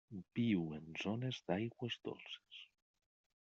[0.37, 2.67] Viu en zones d'aigües dolces.